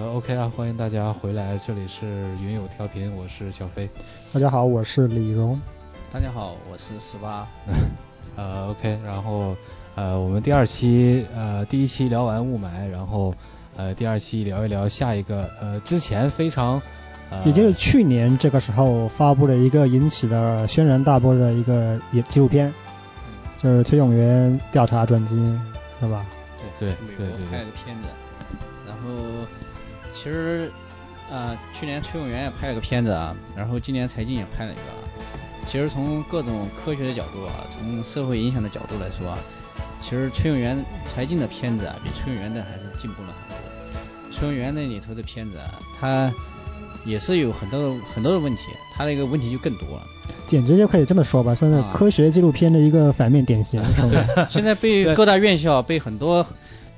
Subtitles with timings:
[0.00, 2.06] 呃，OK 啊，欢迎大家回来，这里是
[2.42, 3.86] 云友调频，我是小飞。
[4.32, 5.60] 大家好，我是李荣。
[6.10, 7.46] 大家好，我是十八。
[8.34, 9.54] 呃，OK，然后
[9.96, 13.34] 呃，我们第二期呃第一期聊完雾霾，然后
[13.76, 16.80] 呃第二期聊一聊下一个呃之前非常
[17.30, 22.72] 呃也就是去年这个时候发布了一个引起了轩然大波的一个纪录片，
[23.62, 25.60] 就是崔永元调查转基因，
[26.00, 26.24] 是吧？
[26.78, 28.08] 对对美国拍了个片子，
[28.86, 29.44] 然后
[30.22, 30.70] 其实
[31.30, 34.82] 呃去年崔永元也拍了个片子啊，然后今年柴静也拍了一个。
[35.66, 39.38] 其实从各种科学的角度啊，从社会影响的角度来说啊，
[40.00, 44.36] 其实崔永元、柴静的片子啊，比崔永元的还是进步了很多。
[44.36, 46.30] 崔永元那里头的片子啊，他
[47.06, 48.62] 也是有很多很多的问题，
[48.94, 50.06] 他那个问题就更多了。
[50.46, 53.80] 简直就可以这么说吧，算是科学纪录片的一个反面典型。
[54.10, 56.44] 对， 现在被各大院校、被很多、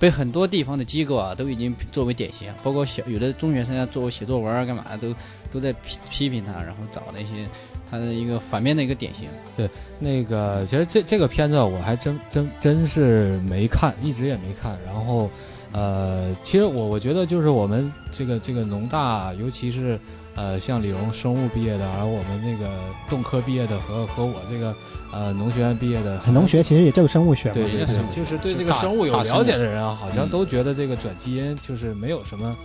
[0.02, 5.14] 被很多地方的机构啊，都已经作为典型，包括小有的中学生啊，作为写作文啊，干嘛都
[5.52, 7.46] 都在批批评他，然后找那些
[7.88, 9.28] 他的一个反面的一个典型。
[9.56, 14.76] 对，那个其实这这个片子我还真真真是没看，一直也没看。
[14.84, 15.30] 然后
[15.70, 20.00] 呃，其实我我觉得就是我们这个这个农大，尤其是。
[20.34, 22.70] 呃，像李荣生物毕业的，而我们那个
[23.08, 24.74] 动科毕业的和和我这个
[25.12, 32.56] 呃农学院毕业的，农学其实也就是生物学嘛，对对对，就是对这个生物有了解的人啊，好像都觉得这个转基因就是没有什么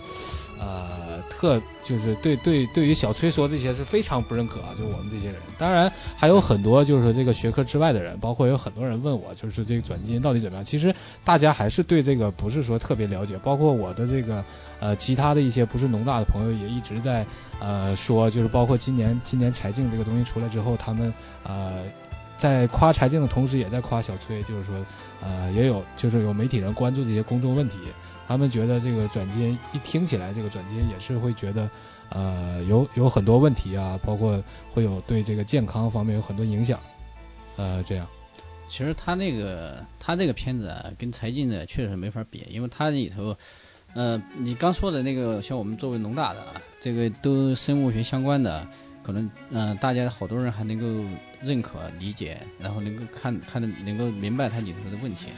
[0.58, 10.64] 呃特，就是对对对于小崔说这些是非常不认可啊，就我们这些人，当然还有很多就是说这个学科之外的人，包括有很多人问我，就是这个转基因到底怎么样？
[10.64, 14.44] 其实大家还是对这个不是说特别了解，包括我的这个
[14.80, 17.26] 呃其他的一些不是农大的朋友也一直在。
[17.60, 21.82] 呃，说就是包括今年今年柴静这个东西出来之后，他们呃
[22.36, 24.76] 在夸柴静的同时，也在夸小崔，就是说
[25.20, 27.78] 呃也有就是有媒体人关注这些公众问题，
[28.28, 31.68] 他们觉得这个转基因一听起来这个转基因也是会觉得
[32.10, 36.78] 呃有有很多问题啊，包括会有对这个健康方面有很多影响，
[37.56, 38.06] 呃这样。
[38.68, 43.36] 其实他那个他这个片子啊，跟柴静的确实没法比，因为他里头。
[43.94, 48.68] 呃，你刚说的那个，像我们作为农大的啊，这个都生物学相关的，
[49.02, 51.08] 可能嗯，大家好多人还能够
[51.40, 55.28] 认可、理解，然后能够看看的，能够明白它里头的问题。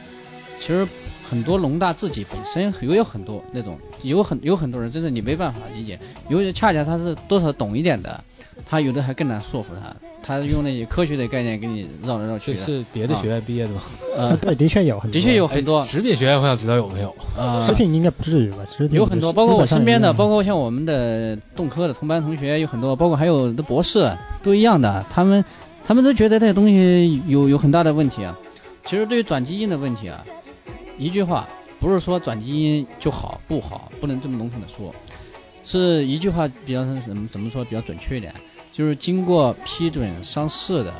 [0.71, 0.87] 其实
[1.29, 5.99] 很多农大自己本身也有很多那种，有很有很多人，真是你没办法理解，
[6.29, 8.23] 因为恰恰他是多少懂一点的，
[8.65, 9.93] 他有的还更难说服他。
[10.23, 12.53] 他用那些科学的概念给你绕来绕去。
[12.53, 13.81] 这是别的学院毕业的吗？
[14.15, 15.83] 呃，对，的确有很，的确有很多。
[15.83, 17.13] 食品学院我想知道有没有？
[17.37, 18.59] 啊，食品应该不至于吧？
[18.69, 25.43] 食品 有很多，包括我身边的，包括像我们的动科的同班同学有很多，包括还有的博士都一样的，他们
[25.85, 28.39] 他们都觉得这些东西有有很大的问题啊。
[28.83, 30.17] 其实对于转基因的问题啊，
[31.01, 34.93] 一句话不是说转基因就好不好，不能这么笼统的说，
[35.65, 38.35] 是一句话比较怎么怎么说比较准确一点。
[38.71, 40.93] 就是经过批准上市的，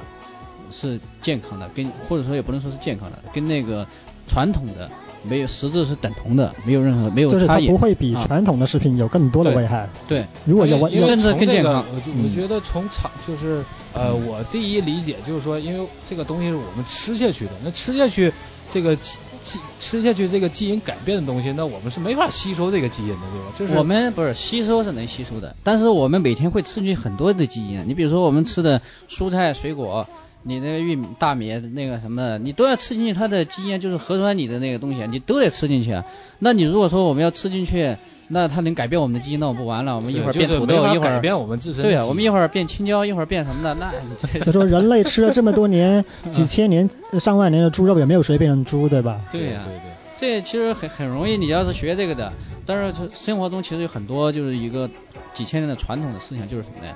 [0.71, 3.87] 是健康的，跟或者说也不能说是健康的，跟那个
[4.27, 4.89] 传统的
[5.21, 7.39] 没有实质是等同的，没有任何没有差异。
[7.39, 9.87] 就是它不会比传统的食品有更多的危害。
[10.07, 11.85] 对，如果有甚至更健康。
[11.93, 13.63] 我我觉得从厂就是
[13.93, 18.33] 呃，我第一理解就是说，因为这个东西是我们吃下去的，那吃下去
[18.71, 18.97] 这个。
[19.43, 19.57] 基
[19.91, 23.51] 吃下去这个基因改变的东西，那我们是没法吸收这个基因的，对吧？
[23.59, 27.83] 就是我们不是吸收是能吸收的，但是我们每天会吃进去很多的基因。
[27.87, 30.07] 你比如说我们吃的蔬菜水果，
[30.43, 36.01] 你那个玉米、大米那个什么的，你都要吃进去它的基因，就是核酸里的那个东西，你都得吃进去。
[36.39, 37.97] 那你如果说我们要吃进去。
[38.31, 39.95] 那它能改变我们的基因，那我不完了？
[39.95, 41.83] 我们一会儿变土豆，一会儿改变我们自身。
[41.83, 43.75] 对啊，我们一会儿变青椒，一会儿变什么的？
[43.75, 43.91] 那
[44.43, 49.21] 就说人类吃了这么多年、几千年、上万年的猪肉，也没有谁变成猪，对吧？
[49.31, 49.91] 对呀，对对。
[50.17, 52.31] 这其实很很容易，你要是学这个的，
[52.65, 54.87] 但是生活中其实有很多就是一个
[55.33, 56.93] 几千年的传统的思想，就是什么呢？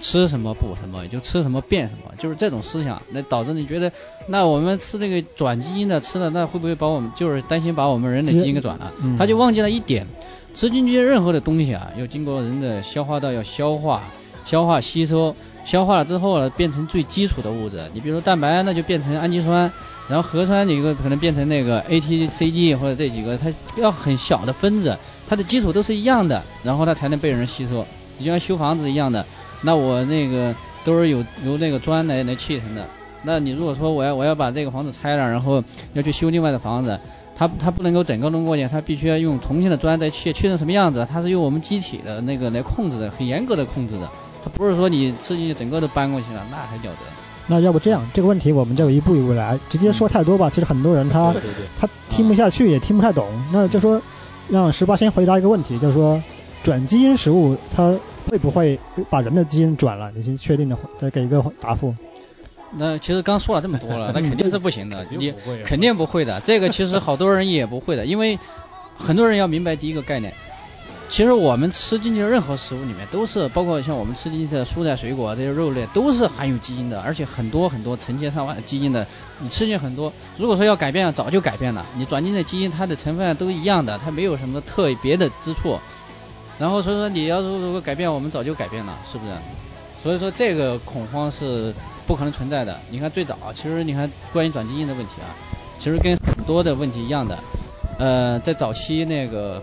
[0.00, 3.90] 吃什么补什么，也就吃什么变什么，就是这种思想，那导致你觉得，
[4.28, 8.92] 那我们吃这个转基因的吃的，那会不会把我们就是担心把我们人的基因给转了？
[9.18, 10.06] 他就忘记了一点。
[10.54, 14.02] 吃进去任何的东西啊，要经过人的消化道要消化、
[14.44, 17.80] 消化吸收，消化了之后呢，变成最基础的物质。
[17.94, 19.70] 你比如说蛋白，那就变成氨基酸，
[20.08, 24.98] 然后核酸一个可能变成那个 ATCG 或者这几个，它要很小的分子，
[25.28, 27.86] 它的基础都是一样的，然后它才能被人吸收。
[28.16, 29.24] 你就像修房子一样的，
[29.62, 30.54] 那我那个
[30.84, 32.84] 都是有由那个砖来来砌成的。
[33.22, 35.62] 那你如果说我要我要把这个房子拆了，然后
[35.92, 36.98] 要去修另外的房子。
[37.38, 41.06] 它它不能够整个弄过去，它必须要用重新的砖再切切成什么样子？
[41.08, 44.10] 它是用我们机体的那个来控制的，很严格的控制的。
[44.42, 46.98] 它不是说你吃进去整个都搬过去了，那还了得？
[47.46, 50.50] 那要不这样，这个问题我们就一步一步来，直接说太多吧。
[50.50, 51.34] 其实很多人他
[51.78, 53.26] 他听不下去，也听不太懂。
[53.52, 54.02] 那就说
[54.48, 56.22] 让十八先回答一个问题，就是说
[56.62, 57.94] 转基因食物它
[58.28, 60.10] 会不会把人的基因转了？
[60.14, 61.94] 你先确定的，再给一个答复。
[62.70, 65.32] 那其实刚说了这么多了， 那肯定是不行的，你
[65.64, 66.40] 肯定不会的。
[66.40, 68.38] 这个其实好多人也不会的，因为
[68.96, 70.34] 很多人要明白第一个概念。
[71.10, 79.06] 其实我们吃进去的任何食物里面都是，包括像我们吃进去的蔬菜水果这些肉类，都是含有基因的，而且很多很多成千上万基因的。
[79.40, 81.86] 你吃进很多，如果说要改变，早就改变了。
[81.96, 85.78] 你转基因的基因，它的成分都一样的，它没有什么特别的之处。
[86.58, 89.32] 然后所以说你要是如果改变，我们早就改变了，是不是？
[90.02, 91.72] 所以说这个恐慌是
[92.08, 92.76] 不可能存在的。
[92.90, 95.30] 你看最早，其实你看关于转基因的问题啊，
[95.78, 97.38] 其实跟很多的问题一样的。
[98.00, 99.62] 呃，在早期那个。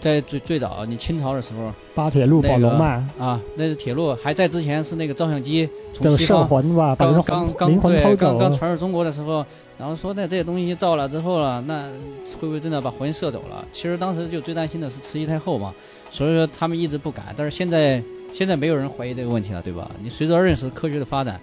[0.00, 6.46] 在最最早，你清朝的时候，八铁路宝龙脉啊，那是铁路，还在之前是那个照相机从西方
[6.98, 9.46] 刚刚刚对刚刚传入中国的时候，
[9.78, 11.84] 然后说那这些东西照了之后了，那
[12.38, 13.64] 会不会真的把魂摄走了？
[13.72, 15.72] 其实当时就最担心的是慈禧太后嘛，
[16.10, 17.34] 所以说他们一直不敢。
[17.34, 18.02] 但是现在
[18.34, 19.90] 现在没有人怀疑这个问题了，对吧？
[20.02, 21.40] 你随着认识科学的发展，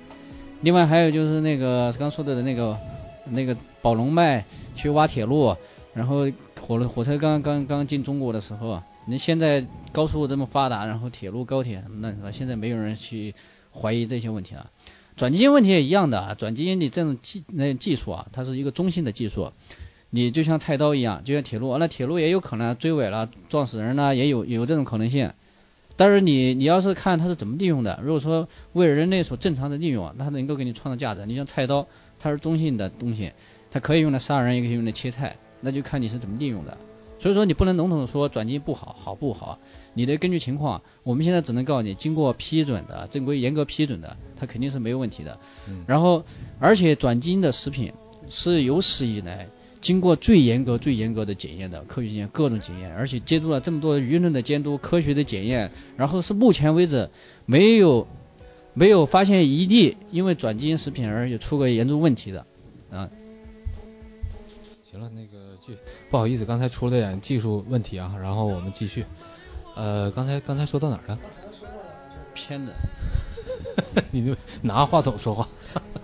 [0.61, 2.77] 另外还有就是那个刚说的那个
[3.25, 5.55] 那个宝龙脉去挖铁路，
[5.93, 6.31] 然后。
[6.61, 12.31] 火，火车刚刚刚进中国的时候啊，你现在高速这么发达，然后铁路、高铁什么的，是吧？
[12.31, 13.33] 现在没有人去
[13.73, 14.69] 怀疑这些问题了。
[15.17, 19.51] 转基因问题也一样的，转基因你这种技那技术啊，它是一个中性的技术。
[20.11, 25.33] 你就像菜刀一样，就像铁路，那铁路也有可能追尾了，撞死人呢，也有有这种可能性。
[26.01, 31.27] 但是你你要是看它是怎么利用的，如果说为人类所正常的利用啊，它能够给你创造价值。
[31.27, 31.85] 你像菜刀，
[32.17, 33.33] 它是中性的东西，
[33.69, 35.35] 它可以用来杀人，也可以用来切菜。
[35.59, 36.75] 那就看你是怎么利用的，
[37.19, 39.59] 所以说你不能笼统的说转基因不好，好不好？
[39.93, 40.81] 你得根据情况。
[41.03, 45.37] 我们现在只能告诉你，经过批准的、正规严格批准的，它肯定是没有问题的。
[45.85, 46.25] 然后，
[46.59, 47.93] 而且转基因的食品
[48.27, 49.49] 是有史以来
[49.81, 57.09] 经过最严格、最严格的检验的，科学检验、各种检验，而且接触了这么多舆论的监督、科学的检验，然后是目前为止
[57.45, 58.07] 没有
[58.73, 62.45] 没有发现一例因为转基因食品而有出过严重问题的
[62.91, 63.09] 啊。
[64.89, 65.41] 行了，那个。
[66.09, 69.05] 不好意思，刚才出了点技术问题啊，然后我们继续。
[69.73, 71.17] 呃，刚才刚才说到哪儿了？
[72.33, 72.73] 偏的。
[74.11, 75.47] 你就拿话筒说话。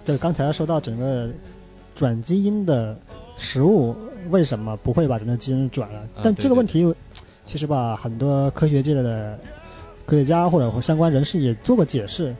[0.05, 1.29] 对，刚才说到整个
[1.95, 2.97] 转基因的
[3.47, 3.95] 食物
[4.29, 6.01] 为什么不会把人的基因转了？
[6.21, 6.93] 但这个问题
[7.45, 9.39] 其实吧，很多科学界的
[10.05, 12.35] 科学家或者相关人士也做过解释。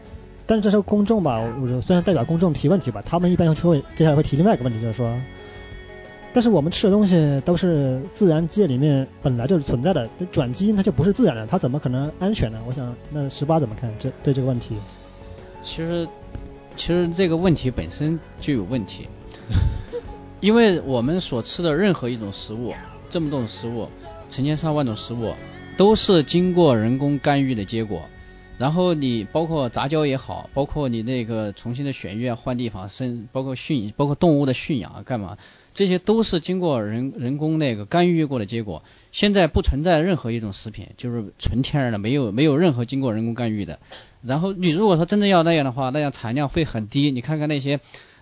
[0.45, 5.17] 但是这时候公众吧，我虽然代表公众提问题吧，他们一般会接下来会提另外一个问题，就是说。
[6.33, 12.59] 但是我们吃的东西都是自然界里面本来就是存在的，转基因它就不是自然的，它怎么可能安全呢？
[12.67, 14.75] 我想，那十八怎么看这对这个问题？
[15.63, 16.07] 其实，
[16.75, 19.07] 其实这个问题本身就有问题，
[20.39, 22.73] 因为我们所吃的任何一种食物，
[23.09, 23.89] 这么多种食物，
[24.29, 25.33] 成千上万种食物，
[25.77, 28.03] 都是经过人工干预的结果。
[28.57, 35.37] 然后你包括杂交也好，包括你那个重新的选育啊、换地方生，包括驯，包括动物的驯养啊干嘛？
[35.75, 38.83] 这些都是经过人人工那个干预过的结果。
[39.11, 43.77] 现在不存在任何一种食品就是纯天然的，没有没有任何经过人工干预的。
[44.23, 47.11] 然后你如果说真正要那样的话，那样产量会很低。
[47.11, 47.79] 你看看那些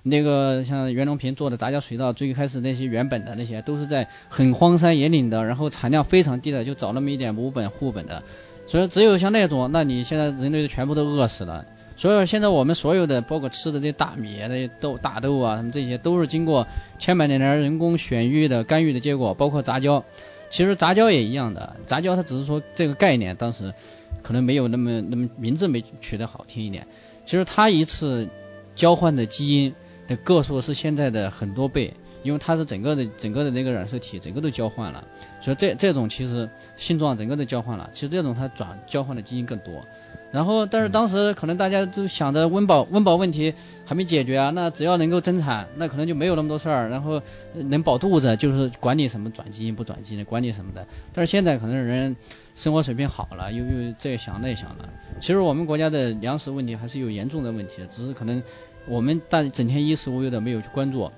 [0.07, 8.21] 那个像袁隆平做的杂交水稻，最开始那些原本的那些都是在很荒山野岭的，然后产量非常低的，就找那么一点母本护本的。
[8.67, 11.65] 所以只有像那种，那你现在人类全部都饿死了。
[11.95, 16.67] 所以现在我们所有的，包括吃的这些大米、那些豆、大豆啊，什么这些，都是经过
[16.99, 20.05] 千百年来人工选育的干预的结果，包括杂交。
[20.51, 23.73] 其实杂交也一样的，杂交它只是说这个概念当时
[24.21, 26.85] 可能没有那么那么名字没取得好听一点。
[27.25, 28.27] 其实它一次
[28.75, 29.73] 交换的基因
[30.07, 31.93] 的个数是现在的很多倍，
[32.23, 35.03] 因为它是整个的整个的那个染色体整个都交换了，
[35.41, 37.89] 所以这这种其实性状整个都交换了。
[37.93, 39.85] 其实这种它转交换的基因更多。
[40.31, 43.53] 然后，但是当时可能大家都想着温饱，温饱问题
[43.85, 47.21] 还没解决啊，那只要能够增产，那可能就没有那么多事儿，然后
[47.53, 50.85] 能饱肚子，就是管你什么转基因不转基因，管你什么的。
[51.13, 52.17] 但是现在可能人
[52.55, 54.89] 生活水平好了，又又这想那想了。
[55.19, 58.41] 其实我们国家的粮食问题还是有严重的问题的，只是可能
[58.87, 61.11] 我们大整天衣食无忧的没有去关注。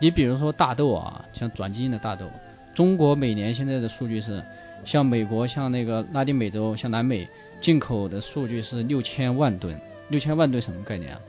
[0.00, 2.28] 你比如说大豆啊，像转基因的大豆，
[2.74, 4.42] 中国每年现在的数据是，
[4.84, 7.28] 像美国、像那个拉丁美洲、像南美。
[7.60, 11.20] 进口的数据是六千万吨，六千万吨什么概念啊？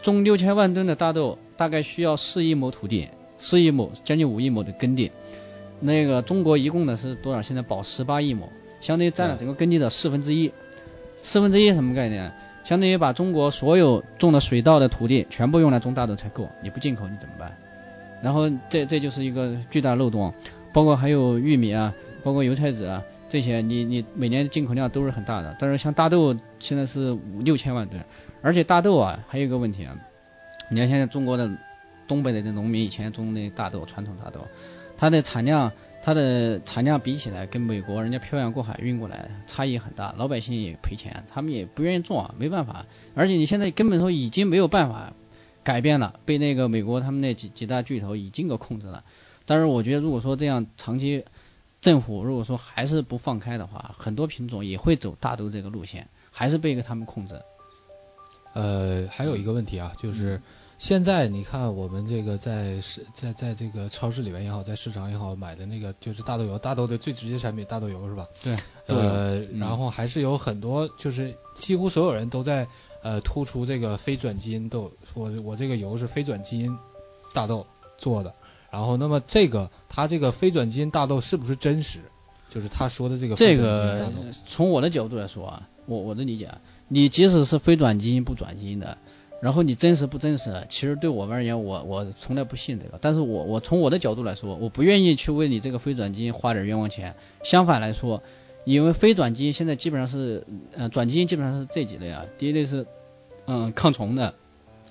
[0.00, 5.10] 种六千万吨的大豆大概需要四亿亩土地，四亿亩将近五亿亩的耕地。
[5.80, 7.42] 那个中国一共的是多少？
[7.42, 8.48] 现在保十八亿亩，
[8.82, 10.52] 相当于占了整个耕地的四分之一。
[11.16, 12.32] 四分之一什么概念？
[12.64, 17.56] 相当于把中国所有种的水稻的土地全部用来种大豆才够，你不进口你怎么办？
[18.22, 20.34] 然后这这就是一个巨大漏洞，
[20.72, 23.02] 包括还有玉米啊，包括油菜籽啊。
[23.28, 28.04] 这些你你每年进口量都是很大的，但是像大豆现在是五六千万吨，
[28.42, 29.96] 而且大豆啊还有一个问题啊，
[30.68, 31.50] 你看现在中国的
[32.06, 34.46] 东北的这农民以前种的大豆传统大豆，
[34.98, 35.72] 它的产量
[36.02, 45.12] 它的产量比起来跟美国人家漂洋过海运过来差异很大，老百姓也赔钱，他们也不愿意种啊，没办法，而且你现在根本说已经没有办法
[45.62, 49.04] 改变了，被那个美国他们那几几大巨头已经给控制了，
[49.46, 51.24] 但是我觉得如果说这样长期。
[51.82, 57.42] 政府如果说还是不放开的话，很多品种也会走大豆这个路线，还是被他们控制。
[58.52, 60.40] 呃，还有一个问题啊，就是
[60.82, 68.26] 现在你看我们这个在市在在这个超市里面也好，在市场也好买的那个就是大豆油，大豆的最直接产品大豆油是吧？
[68.42, 68.56] 对。
[68.88, 72.66] 呃，然后还是有很多就是几乎所有人都在
[73.04, 76.76] 呃突出这个非转基因豆，我我这个油是非转基因
[77.32, 77.64] 大豆
[77.96, 78.34] 做的。
[78.68, 82.00] 然后，那么这个它这个非转基因大豆是不是真实？
[82.50, 84.10] 就是他说的这个这个
[84.48, 86.50] 从我的角度来说啊，我我的理解，
[86.88, 88.98] 你即使是非转基因不转基因的，
[89.42, 92.96] 然后你真实不真实，其实对我们而言，我我从来不信这个。
[93.00, 97.16] 但是我我从我的角度来说，我不愿意去为你这个非转基因花点冤枉钱。
[97.42, 98.22] 相反来说，
[98.64, 100.46] 因为非转基因现在基本上是，
[100.76, 102.86] 呃，转基因基本上是这几类啊，第一类是
[103.46, 104.34] 嗯抗虫的，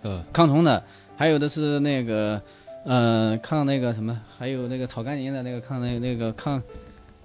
[0.03, 0.83] 呃抗虫的，
[1.15, 2.41] 还有的是那个。
[2.83, 6.63] 呃，抗那个什么，还有那个草甘膦的那个抗那个那个抗，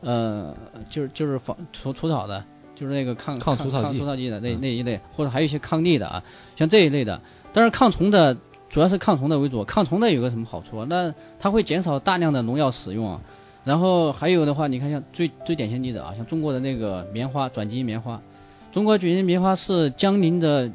[0.02, 0.54] 呃，
[0.90, 2.44] 就是就是防除除草的，
[2.76, 6.22] 就是那个抗抗除草剂除草剂的那那一类，或者还有一些抗地的啊，
[6.54, 7.20] 像这一类的。
[7.52, 8.36] 但是抗虫的
[8.68, 10.84] 主要是抗虫的为主，抗虫的有个什么好处？
[10.84, 13.20] 那它会减少大量的农药使用。
[13.64, 18.22] 然后还有的话，你看像最最典型例子啊，像中国的那个棉花转基因棉花，
[18.70, 20.70] 中国转基因棉花是将临着，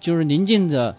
[0.00, 0.96] 就是临近着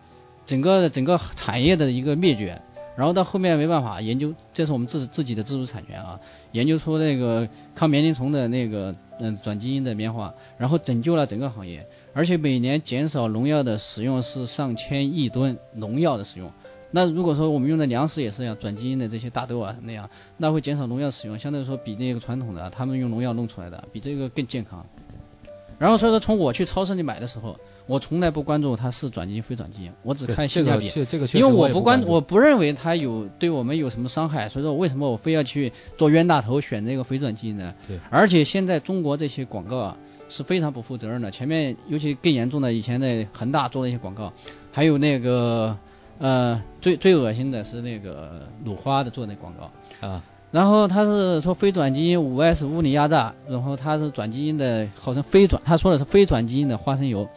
[0.47, 2.61] 整个整个产业的一个灭绝。
[2.95, 6.19] 然后到后面没办法研究，这是我们自自己的自主产权啊，
[6.51, 16.51] 研究出那个抗棉铃虫的那个嗯转基因的棉花，然后拯救了整个行业，而且每年减少农药的使用是上千亿吨农药的使用。
[16.91, 24.85] 那如果说我们用的粮食也是一样，转基因的这些大豆啊那样，那会减少农药使用，相对来说比那个传统的他们用农药弄出来的比这个更健康。
[25.79, 27.57] 然后所以说从我去超市里买的时候。
[27.87, 30.89] 我从来不关注它是转基因非转基因，我只看性价比。
[30.89, 37.75] 这个因为我不关，我不认为它有对我们有什么伤害，所以说为什么我非要去做冤大头选这个非转基因呢？
[37.87, 37.99] 对。
[38.09, 39.97] 而且现在中国这些广告啊
[40.29, 44.33] 是非常不负责任的，前面尤其更严重的，以前的恒大做的一些广告，
[44.71, 45.77] 还有那个
[46.17, 50.23] 呃最最恶心的是那个鲁花的做的那广告啊。
[50.51, 57.27] 然后他是说非转基因五 S 物理压榨，然后他是转基因的，号称非转，他说的是非转基因的花生油。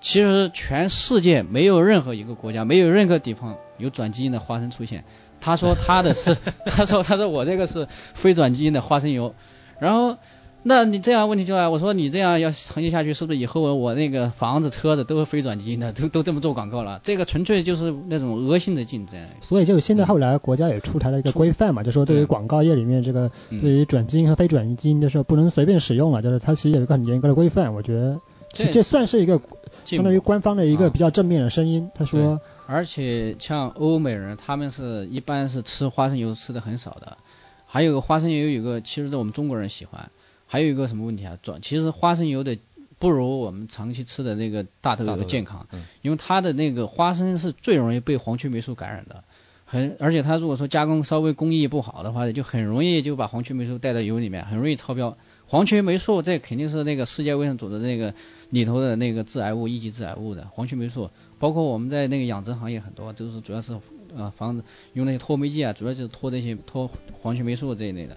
[0.00, 5.04] 其实全世界没有任何一个国家，没有任何地方有转基因的花生出现。
[5.40, 6.36] 他说他的是，
[6.66, 9.34] 他说他说我这个是非转基因的花生油。
[9.80, 10.16] 然后，
[10.62, 17.00] 那你这样问题就来，我说你这样要长期下去，是不是以后我那个房子、车子都是非转基因的，都都这么做广告了？
[17.02, 19.20] 这个纯粹就是那种恶性的竞争。
[19.40, 27.74] 所以就现在后来国家也出台了一个规范嘛，就说对于广告业里面这个对于转基因和非转基因的时候不能随便使用了，就是它其实有一个很严格的规范。
[27.74, 28.20] 我觉得
[28.52, 29.40] 这这算是一个。
[29.84, 37.18] 相当于官方的一个比较正面的声音，他说，而且像欧美人，他们是一般是吃花生油吃的很少的，
[37.66, 40.10] 还有个花生油有个，其实我们中国人喜欢，
[40.48, 41.38] 还有一个什么问题啊？
[41.40, 42.58] 转其实花生油的
[42.98, 45.68] 不如我们长期吃的那个大豆油健康，
[46.02, 49.22] 因为它的那个花生是最容易被黄曲霉素感染的，
[49.64, 55.16] 很而且它如果说加工稍微工艺不好的话，就很容易就把黄曲霉素带到油里面，很容易超标。
[55.46, 58.14] 黄曲霉素这肯定是那个世界卫生组织那个
[58.50, 63.78] 里头的那个致癌物，一级致癌物的黄曲霉素，包括我们在那个养殖行业很多都是主要是
[64.16, 64.64] 呃防止
[64.94, 68.16] 用那些脱霉剂啊，主要就是脱这些脱黄曲霉素这一类的。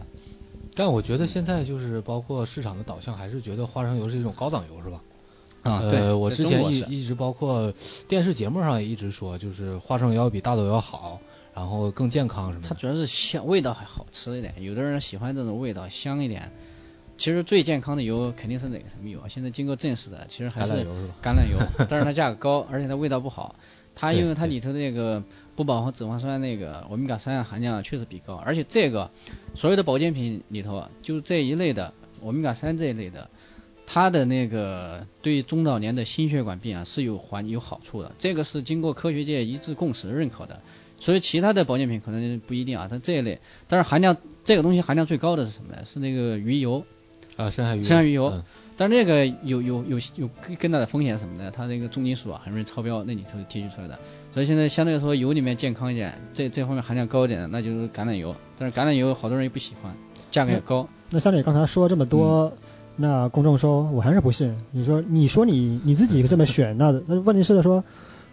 [0.76, 5.02] 但我觉得现在就是包括市场的导向还是觉得花生油是一种高档油是吧？
[5.64, 6.14] 啊，对。
[6.14, 7.74] 我之前一一直包括
[8.08, 11.20] 电视节目上也一直说，就是花生油要比大豆油好，
[11.54, 12.66] 然后更健康什么。
[12.68, 16.52] 它主要是香，味道还好吃一点，有的人喜欢这种味道香一点。
[17.18, 19.28] 其实最健康的油肯定是哪个什么油啊？
[19.28, 20.74] 现在经过证实的，其实还是
[21.22, 23.56] 橄榄油，但是它价格高，而且它味道不好。
[23.94, 25.22] 它因为它里头那个
[25.56, 29.12] 不饱和脂肪酸那个欧米伽三含量确实比高，而且这个
[29.56, 31.94] 所有的保健品里头，就这一类的
[32.24, 33.30] 欧米伽三这一类的，
[33.86, 40.62] 它的那个对中老年的心血管病啊是有缓有好处的，这个是经过科学界一致共识认可的。
[41.00, 45.84] 所以其他的保健品可能不一定啊，但这一类，但是含量这个东西含量最高的是什么呢？
[45.84, 46.86] 是那个鱼油。
[47.38, 48.44] 啊，深海鱼，深海鱼油，
[48.82, 54.00] 但是那个有有有有更大的风险什么的，它那个重金属啊很容易超标，那里头提取出来的。
[54.34, 58.36] 所以现在相对来说油里面健康一点，这这方面含量高一点的，那就是橄榄油。
[58.58, 59.94] 但是橄榄油好多人也不喜欢，
[60.32, 60.90] 价格也高。
[61.12, 62.54] 那像你刚才说这么多，
[62.96, 64.58] 那公众说我还是不信。
[64.72, 67.84] 你说你说你你自己这么选，那那问题是说，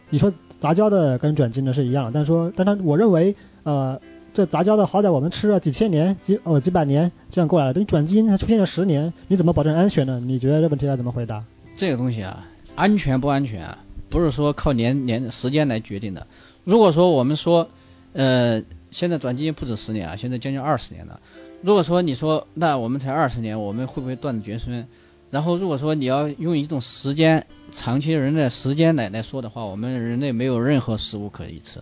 [0.09, 4.00] 你说杂交的跟转基因的是一样的，但说但他我认为呃。
[4.35, 10.21] 这杂交的好歹我们吃了几千年几哦几百年这样过来了，等你转基因还出现了十年，你怎么保证安全呢？
[10.25, 11.45] 你觉得这问题该怎么回答？
[11.75, 13.79] 这个东西啊，安全不安全啊，
[14.11, 16.27] 不是说靠年年时间来决定的。
[16.63, 17.69] 如果说我们说，
[18.13, 21.21] 呃，现在转基因不止十年啊，现在将近二十年了。
[21.63, 24.87] 如果说你说那我们才二十年，我们会不会断子绝孙？
[25.31, 31.81] 然后如果说你要用一种时间长期人的时间来来说的话，我们人类没有任何食物可以吃。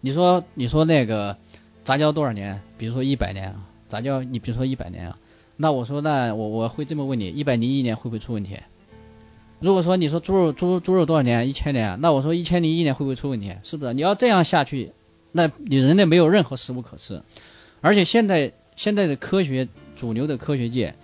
[0.00, 1.36] 你说你说那个。
[1.88, 2.60] 杂交多少年？
[2.76, 5.18] 比如说一百年啊，杂交你比如说一百年啊，
[5.56, 8.58] 那我说那我我会这么问你，一百零一年会不会出问题？
[9.58, 11.48] 如果说你说猪肉猪猪肉多少年？
[11.48, 13.54] 一千年，那我说一千零一年会不会出问题？
[13.62, 13.94] 是不是？
[13.94, 14.92] 你要这样下去，
[15.32, 17.22] 那你人类没有任何食物可吃。
[17.80, 19.66] 而且现在现在的科学
[19.96, 20.94] 主流的科学界，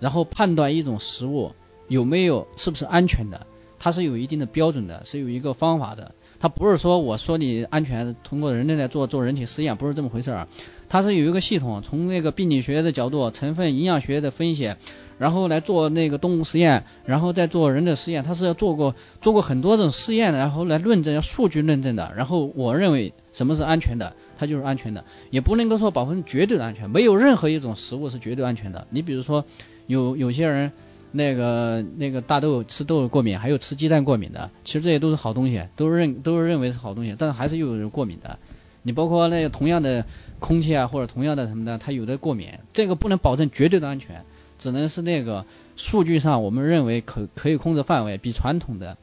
[0.00, 1.52] 然后判断一种食物
[1.86, 3.46] 有没有是不是安全的，
[3.78, 6.16] 它是有一定的标准的，是有一个方法的。
[6.42, 10.48] 它不是说我说你安全，通过人类来做做人体实验，不是这么回事儿。
[10.88, 14.74] 它是有一个系统，从那个病理学的角度、成分营养学的分析，
[15.18, 18.24] 然后来做那个动物实验，然后再做人的实验。
[18.24, 22.12] 它是要做过做过很多种试验，然后来论证，要数据论证的。
[22.16, 28.88] 然后我认为什么是安全的，它就是安全的，也不能够说百分之绝对的安全，没有任何一种食物是绝对安全的。
[28.90, 29.44] 你比如说
[29.86, 30.72] 有有些人。
[31.12, 38.38] 那个那个大豆吃豆过敏，还有吃鸡蛋过敏的，其实这些都是好东西，都是认都是认为是好东西，但是还是有人过敏的。
[38.82, 40.06] 你包括那个同样的
[40.40, 44.24] 空气啊，或者同样的什么的，它有的过敏，这个不能保证绝对的安全，
[44.58, 45.44] 只能是那个
[45.76, 48.96] 数据上我们认为可可以控制范围比传统的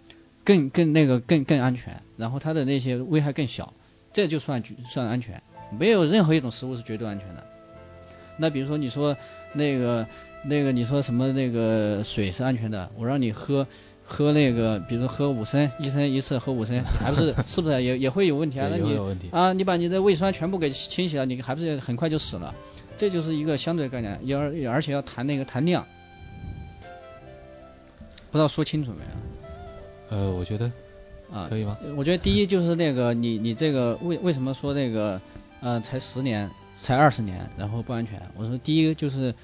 [0.43, 3.73] 更更那个更更安全，然后它的那些危害更小，
[4.11, 5.41] 这就算算安全。
[5.77, 7.45] 没有任何一种食物是绝对安全的。
[8.37, 9.15] 那比如说你说
[9.53, 10.07] 那个。
[10.43, 11.31] 那个你说什么？
[11.33, 13.67] 那个水是安全的，我让你喝
[14.03, 18.67] 喝那个，比如喝五升，一升一次喝五升，还不是 是不是也也会有问题啊？
[18.71, 22.55] 那你啊，你把你的胃酸全部给清洗了，你还不是很快就死了？
[22.97, 24.39] 这就是一个相对概念，要
[24.71, 25.85] 而且要谈那个谈量，
[28.31, 30.17] 不知道说清楚没有？
[30.17, 30.71] 呃，我觉得
[31.31, 31.77] 啊，可以吗？
[31.95, 35.21] 我觉得第一就是那个你你这个为为什么说那个
[35.61, 38.21] 呃才十年才二十年然后不安全？
[38.37, 39.35] 我说第一个就是。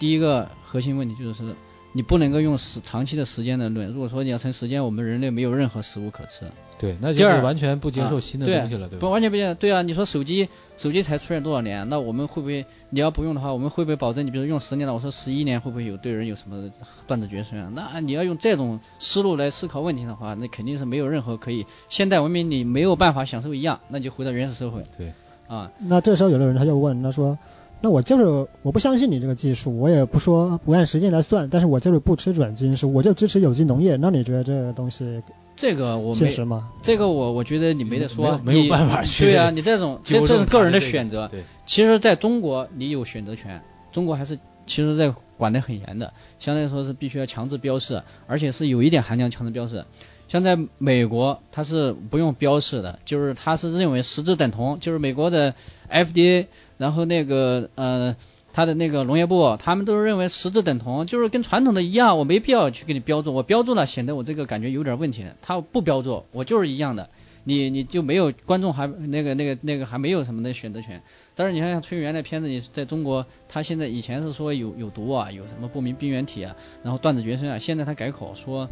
[0.00, 1.54] 第一个核心问题就是，
[1.92, 3.92] 你不能够用时长期的时间来论。
[3.92, 6.46] 如果说你要成时间，我们人类没有任何食物可吃。
[6.78, 9.00] 对，那就是完全不接受新的东西了，对吧？
[9.00, 9.54] 不完全不接受。
[9.54, 11.86] 对啊，你说手机，手机才出现多少年？
[11.90, 12.64] 那我们会不会？
[12.88, 14.26] 你要不用的话，我们会不会保证？
[14.26, 16.70] 你比如用十年了，我说十一年会不会有对人有什么
[17.06, 17.70] 断子绝孙啊？
[17.74, 24.82] 那你要用这种思路来思考问题的话，那肯定是没有任何可以现代文明你没有办法享受一样，那就回到原始社会。
[24.96, 25.12] 对，
[25.48, 27.36] 啊，那这时候有的人他就问，他说。
[27.82, 33.96] 那我就是我不相信你这个技术，我也不说不按时间来算，但是我就是不吃转基因食物，我就支持有机农业。
[33.96, 35.22] 那你觉得这个东西
[35.56, 36.68] 这个我现实吗？
[36.82, 39.24] 这个我我觉得你没得说，没有办法去。
[39.24, 41.28] 对啊，你这种这这是个人的选择。
[41.28, 43.62] 对，其实在中国你有选择权，
[43.92, 49.84] 中国还是其实在管得很严的，相对来说是必须要强制标示，而且是有一点含量强制标示。
[50.30, 55.54] 像在美国，它是不用标示的，就是它是认为实质等同，就是美国的
[55.90, 56.46] FDA。
[56.78, 58.16] 然后那个呃，
[58.54, 65.26] 他的那个农业部，他们都是认为实质等同，就是跟传统的一样，我没必要去给你标注，我标注了显得我这个感觉有点问题。
[65.42, 67.10] 他不标注，我就是一样的，
[67.44, 71.02] 你你就没有观众还那个那个那个还没有什么的选择权。
[71.34, 78.70] 但是你看像崔元的片子，你在中国，他现在以前是说有有毒啊，有什么不明病原体啊，然后断子绝孙啊，现在他改口说，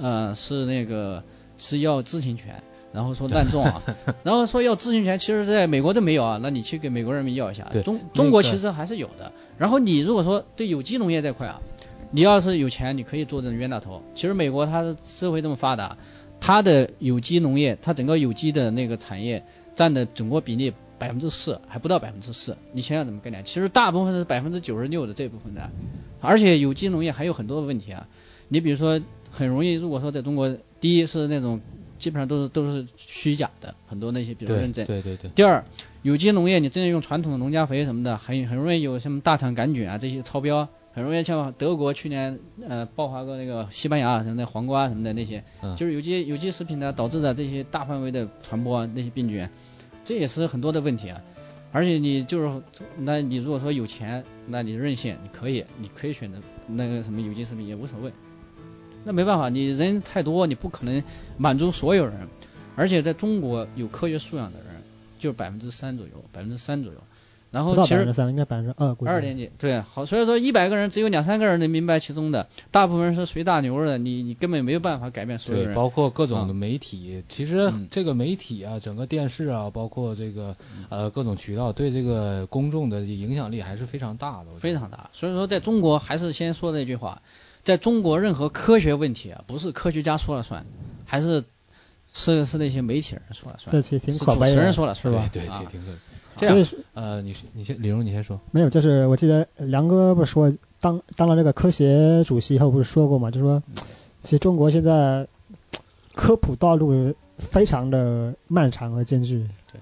[0.00, 1.22] 呃是那个
[1.58, 2.62] 是要知情权。
[2.92, 3.82] 然后说滥种啊，
[4.24, 7.70] 然后说要知情权，其实在美国都没有啊，那你去给美国人民要一下。
[7.84, 9.30] 中中国其实还是有的。
[9.58, 11.60] 然后你如果说对有机农业这块啊，
[12.10, 14.02] 你要是有钱，你可以做这种冤大头。
[14.16, 15.98] 其实美国它的社会这么发达，
[16.40, 19.44] 它的有机农业，它整个有机的那个产业
[19.76, 22.56] 占的整个比例百分之四，还不到百分之四。
[22.72, 23.44] 你想想怎么概念？
[23.44, 25.70] 其实大部分是百分之九十六的这部分的，
[26.20, 28.08] 而且有机农业还有很多的问题啊。
[28.48, 31.60] 你比如说，很容易，如果说在中国，第一是那种。
[32.00, 34.86] 基本上都是都是虚假的，很多那些比如认证。
[34.86, 35.30] 对对对。
[35.34, 35.62] 第二，
[36.00, 45.44] 有机农业你真的用传统的农家肥什么的，很很容易有什么大肠杆菌啊这些超标，很容易像德国去年呃爆发过那个西班牙什么的黄瓜什么的那些，
[45.76, 49.46] 就是有机有机食品呢导致的这些大范围的传播那些病菌，
[50.02, 51.20] 这也是很多的问题啊。
[51.70, 52.62] 而且你就是
[52.96, 58.10] 那你如果说有钱，那你任性你可以你可以选择那个什么有机食品也无所谓。
[59.04, 61.02] 那没办法，你人太多，你不可能
[61.36, 62.28] 满足所有人。
[62.76, 64.82] 而且在中国有科学素养的人，
[65.18, 66.98] 就百分之三左右，百分之三左右。
[67.50, 75.74] 然后其实百分之三，应该百分之二，二点几，对，好，所以说一百个人只有两三个人能明白其中的，大部分人是随大流的，你你根本没有办法改变所有人。
[75.74, 80.54] 包括各种的媒体，其实这个媒体啊，整个电视啊，包括这个
[80.90, 85.10] 呃各种渠道，对这个公众的影响力还是非常大的，非常大。
[85.12, 87.20] 所以说，在中国还是先说那句话，
[87.64, 90.64] 在中国任何科学问题啊，不是科学家说了算，
[91.04, 91.44] 还是
[92.12, 94.54] 是是那些媒体人说了算，这其实挺可悲的。
[94.54, 95.28] 主持人说了是吧？
[95.32, 95.92] 对，挺挺可。
[96.36, 98.40] 这样，呃，你你先，李荣你先说。
[98.50, 103.62] 没有，就是我记得梁哥不是说当当了这个科协主席以后不是说过嘛，就说，
[104.22, 105.26] 其实中国现在
[106.14, 109.46] 科普道路非常的漫长和艰巨。
[109.70, 109.80] 对。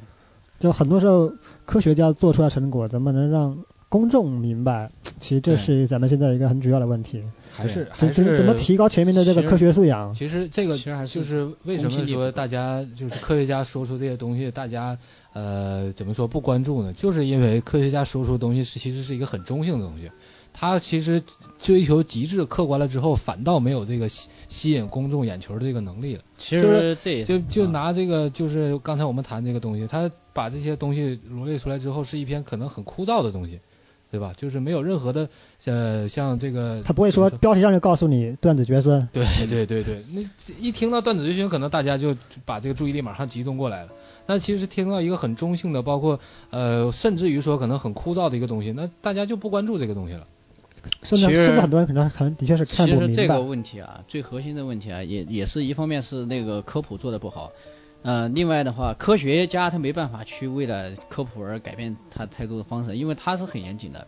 [0.58, 1.32] 就很多时候
[1.64, 4.90] 科学家做出来成果，怎么能让公众明白？
[5.20, 7.22] 其实这是咱们现在一个很主要的问题。
[7.58, 10.14] 还是还是怎么提高全民的这个科学素养？
[10.14, 14.96] 其实这个其实还就是为什么说大家就是科学家说出这些东西，大家
[15.32, 16.92] 呃怎么说不关注呢？
[16.92, 20.12] 就是因为科学家说出的东西是其实是一个很中性的东西，
[20.52, 21.20] 他其实
[21.58, 26.22] 追求极致客观了之后，反倒没有这个吸吸引公众眼球的这个能力了。
[26.36, 33.58] 其实这就就拿这个就是刚才我们谈这个东西，他把这些东西罗列出来之后，是一篇可能很枯燥的东西。
[34.10, 34.32] 对吧？
[34.36, 35.28] 就是没有任何的，
[35.66, 39.08] 呃，像这个，他不会说标题上就告诉你断子绝孙。
[39.12, 40.22] 对对对对，那
[40.58, 43.90] 一听到断子绝孙，可能大家就把这个注意力马上集中过来了。
[44.26, 50.26] 那其实听到一个很中性的，包括呃，甚至于说可能很枯燥的一个东西，那大家就不关注这个东西了。
[51.02, 53.06] 甚至甚至很多人可能可能的确是看不明白。
[53.08, 57.52] 其实这个问题啊，最核心的问题啊，也也是一方面是那个科普做的不好。
[58.02, 64.06] 呃，另外的话，科学家他没办法去为了科普而改变他太多的方式，因为他是很严谨的。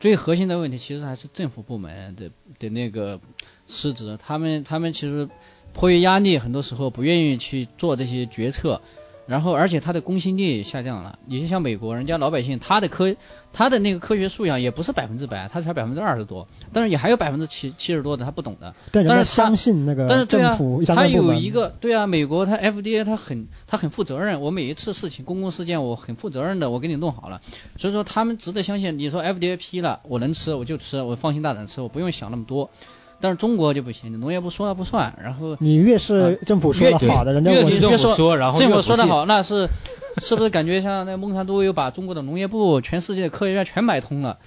[0.00, 3.20] 最核心的问题其实还是政府部门的的那个
[3.66, 5.28] 失职，他们他们其实
[5.72, 8.80] 迫于压力，很多时候不愿意去做这些决策。
[9.26, 11.18] 然后，而且它的公信力下降了。
[11.26, 13.16] 你就像美国，人家老百姓他的科
[13.52, 18.74] 他的那个科学素养也不是百分之百，他才百分之二十多，但是也还有百分之七七十多的他不懂的。
[18.92, 27.40] 但是相信那个但是政府，他有一个对啊，美国他 FDA 他很他很负责任，我每一次事情公共事件我很负责任的，我给你弄好了。
[27.78, 28.98] 所以说他们值得相信。
[28.98, 32.70] 你说 FDA 批了，我能吃我就吃，我放心大胆吃，我不用想那么多。
[33.20, 39.68] 但是中国就不行，农业部说了不算，然后你越是政府说的好的，人家越政府说，然后政府说的好，那是
[40.22, 44.38] 是不是感觉像那孟山都又把中国的农业部、全世界的科学家全买通了？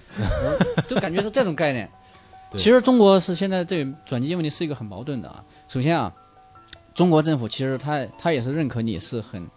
[0.87, 1.89] 就感觉是这种概念。
[2.57, 5.43] 其实中国是现在这转基因问题是一个很矛盾的啊。
[5.67, 6.13] 首先啊，
[6.93, 9.49] 中国政府其实他他也是认可你是很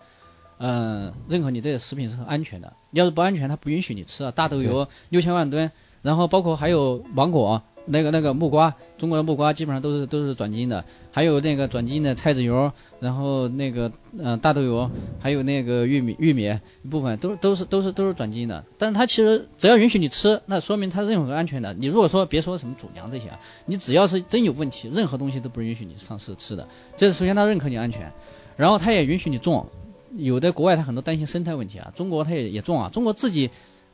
[0.59, 4.31] 嗯认可你这个食品是很安全的，要是不安全他不允许你吃啊。
[4.31, 5.71] 大豆油六千万吨，
[6.03, 7.63] 然后包括还有芒果。
[7.85, 16.59] 那个那个木瓜，中国的木瓜基本上都是都是转基因的，还有那个转基因的菜籽油，然后那个嗯大豆油，还有那个玉米玉米
[16.91, 21.75] 部分都都是都是都是转基因的，但是它其实只要允许你吃，那说明它任何安全的。
[21.75, 23.31] 你如果说别说什么主粮这些，
[23.67, 26.69] 你只要是真有问题，任何东西都不允许你上市吃的。
[26.97, 28.13] 这是首先它认可你安全，
[28.57, 29.67] 然后它也允许你种，
[30.13, 33.51] 有的国外它很多担心生态问题啊，中国它也也种啊，中国自己。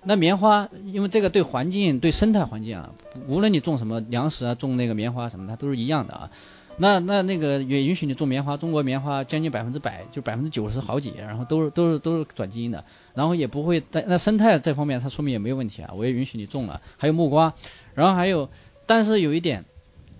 [0.09, 2.94] 那棉花，因为这个对环境、对生态环境啊，
[3.27, 6.31] 无论你种什么粮食啊，种那个棉花什么，它都是一样的啊。
[6.79, 16.81] 那那那个也允许你种棉花，中国棉花将近百分之百，就百分之九十好几，然后都是都是都是转基因的，然后也不会在那生态这方面，它说明也没有问题啊，我也允许你种了。
[16.97, 17.53] 还有木瓜，
[17.94, 18.49] 然后还有，
[18.87, 19.66] 但是有一点，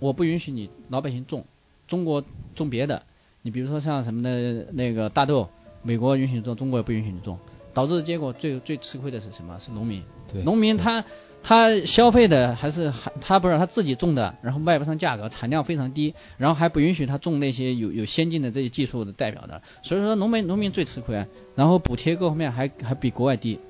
[0.01, 1.47] 我不允许你老百姓种，
[1.87, 2.23] 中国
[2.55, 3.05] 种别的，
[3.41, 5.49] 你比如说像什么的那个大豆，
[5.83, 7.39] 美国允许种，中国也不允许你种。
[7.79, 9.57] 导致结果最最吃亏的是什么？
[9.61, 10.03] 是农民。
[10.33, 11.05] 对农民他
[11.45, 23.61] 他消费的还是还他不是他自己种的，然后卖不上价格，产量非常低，然后还不允许他种那些有有先进的这些技术的代表的，所以说农民农民最吃亏，然后补贴各方面还还比国外低，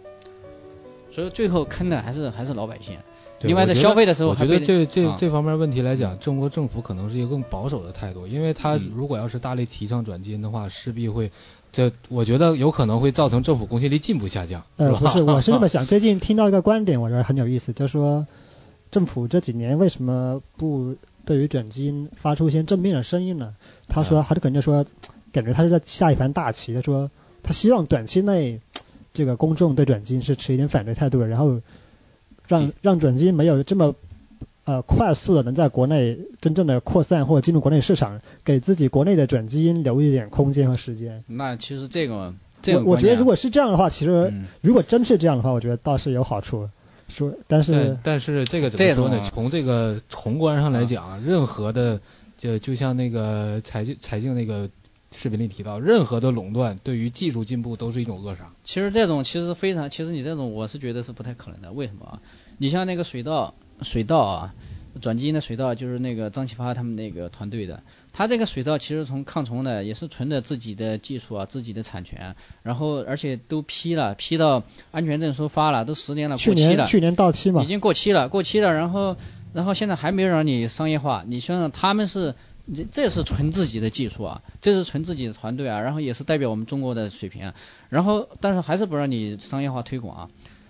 [1.12, 2.96] 所以最后坑的还是还是老百姓。
[3.42, 11.30] 另外在消费的时候，我觉得这这这方面问题来讲，中国政府可能是一个更保守的态度，因为他如果要是大力提倡转基因的话，势必会。
[11.72, 14.64] 这我觉得有可能会造成政府公信力进一步下降。
[14.76, 15.84] 呃，不是，我是这么想。
[15.86, 18.26] 最近听到一个观点，我觉得很有意思，就是说
[18.90, 23.54] 政府这几年为什么不对于转基因发出一些正面的声音呢？
[23.86, 24.86] 他说，他就感觉说，
[25.32, 26.74] 感觉他是在下一盘大棋。
[26.74, 27.10] 他说，
[27.42, 28.60] 他希望短期内
[29.12, 31.60] 这个公众对转基因是持一点反对态度的，然后
[32.46, 33.94] 让让转基因没有这么。
[34.68, 41.24] 呃，快速的能在国内真正的扩散或者进入国内市场，给自己国内的转基因留一点空间和时间。
[41.26, 46.68] 那其实这个，这个我觉得如果是这样的话，其实如果真是这样的话，我觉得倒是有好处。
[47.08, 49.18] 说，但是但是这个怎么说呢？
[49.32, 51.98] 从这个宏观上来讲，任何的
[52.36, 54.68] 就就像那个财经财经那个
[55.12, 58.52] 视频里提到，任何的垄断对于技术进步都是一种扼杀。
[58.64, 61.72] 其实这种其实非常，其实你这种我是觉得是不太可能的。
[61.72, 62.20] 为什么啊？
[62.58, 64.54] 你像那个水稻，水稻啊，
[65.00, 79.16] 转基因的水稻就是那个张启发他们那个团队的，他这个水稻其实从抗虫的也是纯的自己的技术啊，自己的产权，然后而且都批了，批到安全证书发了，都十年了，过期了，去年到期嘛，已经过期了，过期了，然后
[79.52, 82.34] 然后现在还没有让你商业化，你想想他们是。
[82.70, 87.54] 这这是纯自己的技术啊，这是纯自己的团队啊，然后也是代表我们中国的水平，
[87.88, 90.28] 然后但是还是不让你商业化推广啊，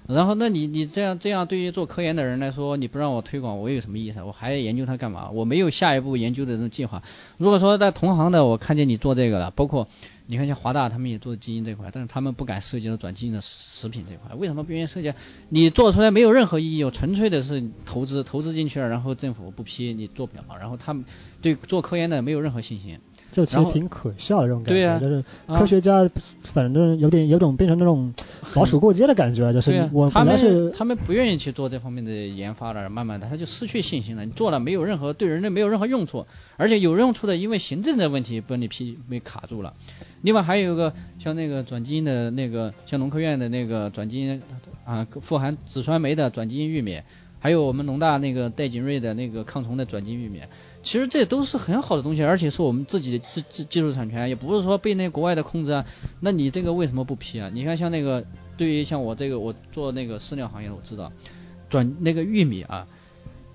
[0.08, 4.22] 然后那你你这样这样对于做科研的人来说，你不让我推广，我有什么意思？
[4.22, 5.30] 我还研究它干嘛？
[5.30, 7.02] 我没有下一步研究的这种计划。
[7.36, 9.88] 如果说在同行的，我看见你做这个了，包括。
[10.30, 15.14] 你看，像华大他们也做基因这块，但是他们不敢涉及到转基因的食品这块，为什么不愿意涉及？
[15.48, 21.06] 你做出来没有任何意义，纯粹的是投资，投资进去了，然后政府不批，你做不了嘛，然后他们
[21.40, 22.98] 对做科研的没有任何信心。
[23.30, 26.08] 就其实挺可笑的这种感觉，就是科学家
[26.42, 28.14] 反正有点有种变成那种
[28.54, 34.24] 老鼠过街的感觉，就是我他们是他们不愿意去做这方面的研发了，慢慢的他就失去信心了。
[34.24, 39.74] 你做了没有任何对人类没有任何用处，而且有用处的因为行政的问题把你批被卡住了。
[40.22, 44.42] 另外还有一个像那个转基因的那个像农科院的那个转基因
[44.84, 47.02] 啊富含紫酸酶的转基因玉米，
[47.38, 50.40] 还有我们农大那个戴景瑞的那个抗虫的转基因玉米。
[50.88, 55.84] 其实这都是很好的东西，而且是我们自己的技技技术产权，也不是说被那国外的控制啊。
[56.18, 57.50] 那你这个为什么不批啊？
[57.52, 58.24] 你看像那个，
[58.56, 61.12] 对于像我这个，我做那个饲料行业的，我知道，
[61.68, 62.86] 转那个玉米啊，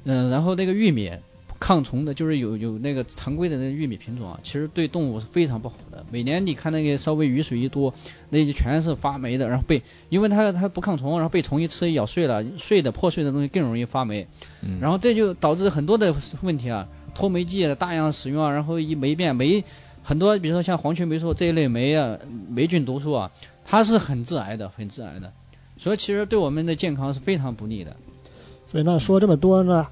[0.03, 1.11] 嗯，然后那个玉米
[1.59, 6.05] 抗虫的，就是有有那个常规的那个玉米品种啊，其实对动物是非常不好的。
[6.11, 7.95] 每年你看那个稍微雨水一多，
[8.29, 14.27] 那就全是发霉的，然后被因为它它不抗虫，然后被虫一吃咬碎了，碎的破碎的东西更容易发霉，
[14.79, 16.87] 然后这就导致很多的问题啊。
[17.15, 19.63] 脱霉剂的大量使用啊，然后一霉变霉，
[20.03, 22.17] 很多比如说像黄曲霉素这一类霉啊，
[22.49, 23.31] 霉菌毒素啊，
[23.65, 25.31] 它是很致癌的，很致癌的，
[25.77, 27.95] 所以其实对我们的健康是非常不利的。
[28.65, 29.87] 所以那说这么多呢，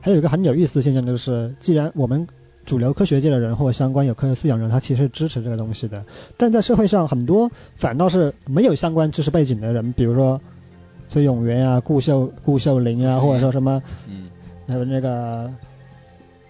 [0.00, 2.26] 还有一个很有意思的现象就是，既然我们
[2.64, 6.04] 主流科学界的人或者相关有科学素养的人，他其实支持这个东西的，
[6.36, 10.40] 但在社会上很多反倒是没有相关知识背景的人，比如说
[11.08, 14.30] 崔永元啊、顾秀顾秀玲啊，或者说什么，嗯，
[14.66, 15.52] 还有那个。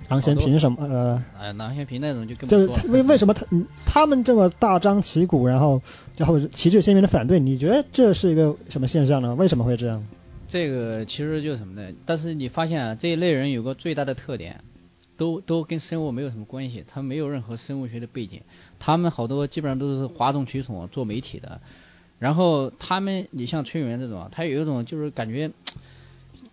[0.08, 1.24] 郎咸平什么呃？
[1.38, 3.46] 哎，郎咸平那种就更就是为为什么他
[3.86, 5.82] 他们这么大张旗鼓，然后
[6.16, 7.40] 然后旗帜鲜明的反对？
[7.40, 9.34] 你觉得这是一个什么现象呢？
[9.34, 10.06] 为什么会这样？
[10.48, 11.94] 这个其实就是什么呢？
[12.04, 14.60] 但是你发现啊，这一类人有个最大的特点，
[15.16, 18.42] 都都跟生物没有什么关系，他没有任何生物学的背景，
[18.78, 21.60] 他们好多基本上都是哗众取宠做媒体的，
[22.18, 25.50] 然后他们你像崔永元这种，他有一种就是感觉。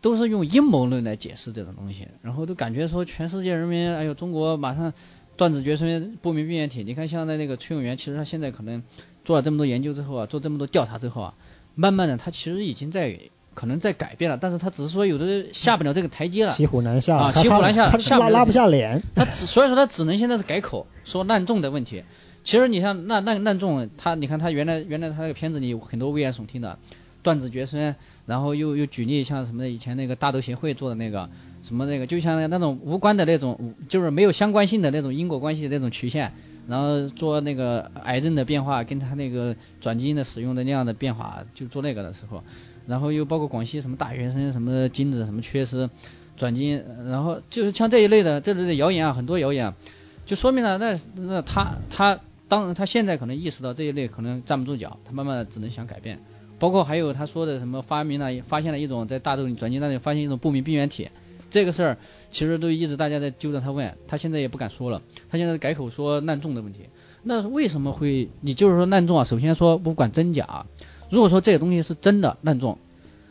[0.02, 4.94] 都是用阴谋论来解释这种东西，然后都感觉说全世界人民，哎呦，中国马上
[5.36, 6.84] 断子绝孙，不明病原体。
[6.84, 8.84] 你看，像在那个崔永元，其实他现在可能
[9.26, 11.34] 做了这么多研究之后啊，做这么多调查之后啊，
[11.76, 13.20] 慢慢的他其实已经在
[13.54, 22.04] 可能在改变了，但是他只是说有的下不了这个台阶了，骑虎难下啊，骑虎难下，他拉拉不下脸，他只所以说他只能现在是改口说滥种的问题。
[22.46, 26.80] 其实你像那滥滥种，他你看他原来原来他那个片子里有很多危言耸听的。
[27.22, 31.30] 断子绝孙，然后又又举例像什么的，以前那个大豆协会做的那个
[31.64, 36.34] 什么那个，就像那种无关的那种，就是没有相关性的那种因果关系的那种曲线，
[36.68, 42.44] 然后做那个癌症的变化跟他那个转基因的使用的那样的变化，就做那个的时候，
[42.88, 45.90] 然后又包括广西什么大学生什么精子什么缺失，
[46.38, 49.74] 转基因，然后就是像这一类的这类的谣言啊，很多谣言，
[50.26, 56.20] 就说明了那那他他当然他现在可能意识到这一类可能站不住脚，他慢慢只能想改变。
[56.60, 61.10] 包括还有他说的什么发明了发现了一种在大豆里转基因当中发现一种不明病原体，
[61.50, 61.98] 这个事儿
[62.30, 66.82] 其实都一直大家在揪着他问，他现在也不敢说了，他现在改口说滥种的问题。
[67.24, 68.30] 那为什么会？
[68.42, 69.24] 你就是说滥种啊？
[69.24, 70.66] 首先说不管真假，
[71.10, 72.78] 如果说这个东西是真的滥种，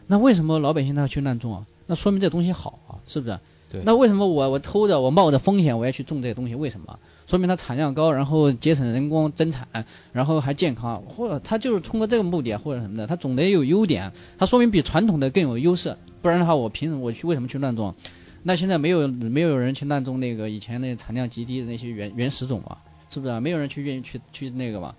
[0.06, 1.66] 那为什么老百姓他要去滥种啊？
[1.86, 3.38] 那说明这东西好啊，是不是？
[3.70, 3.82] 对。
[3.84, 6.54] 那为什么我我偷着我冒着风险我要去种这些东西？
[6.54, 6.98] 为什么？
[7.26, 9.68] 说明它产量高，然后节省人工增产，
[10.12, 17.94] 然后还健康，或者它就是通过这个目的或者什么的，它总得有优点，它说明比传统的更有优势，不然的话我凭什么我去为什么去乱种？
[18.42, 22.78] 那现在没有没有人去乱种那个以前那产量极低的那些原原始种嘛，
[23.10, 23.40] 是不是啊？
[23.40, 24.94] 没有人去愿意去去那个嘛。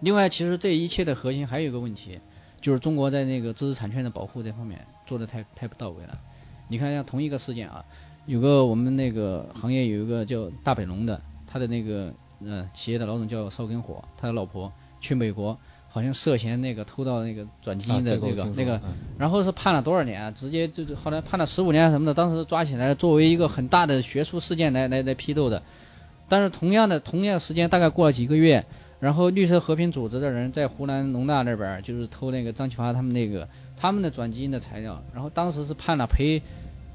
[0.00, 2.20] 另外，其实这一切的核心还有一个问题，
[2.62, 6.18] 就是中国在那个知识产权的保护这方面做的太太不到位了。
[6.68, 7.84] 你看像同一个事件啊。
[8.26, 12.12] 有个我们那个行业有一个叫大北龙的，他的那个
[12.44, 15.56] 呃企业的老总叫邵根火，他的老婆去美国，
[15.88, 18.80] 好像涉嫌那个偷盗那个转基因的那个那个，
[19.16, 20.30] 然后是判了多少年啊？
[20.32, 25.62] 直接就是后来判了十五年什么的，当时抓起来作为一个很大的学术事件来来来批斗的。
[26.28, 28.66] 但是同样的同样时间大概过了几个月，
[29.00, 36.42] 然后绿色和平组织的人在湖南农大那边就是偷那个张启发他们那个他们的转基因的材料，然后当时是判了赔，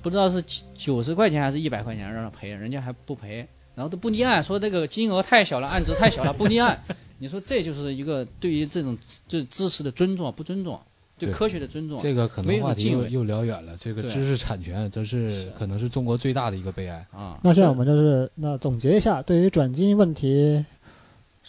[0.02, 0.44] 不知道是
[0.76, 6.84] 九十块钱还是一百块钱让他赔，人家还不赔，然后都不立案，说这个金额太小了，案值太小了，不立案。
[7.20, 10.82] 你说这就是一个对于这种这知识的尊重不尊重？
[11.20, 13.78] 对科学的尊重，这个可能话题又又聊远了。
[13.80, 17.40] 这个知识产权，这是可能是中国最大的一个悲哀啊。
[17.44, 20.66] 那现在我们就是那总结一下，对于转基因问题，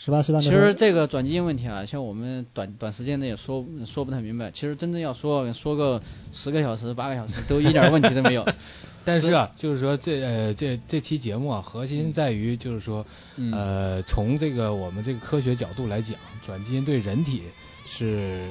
[0.04, 0.40] 十八十八。
[0.40, 4.50] 其实这个转基因问题啊，像我们短短时间内也说说不太明白。
[4.50, 8.44] 其实真正要说说个十个小时、八个小时，都一点问题都没有。
[9.06, 13.06] 但是啊，就是说这呃这这期节目啊，核心在于就是说
[13.52, 17.42] 呃从这个我们这个科学角度来讲，转基因对人体
[17.86, 18.48] 是。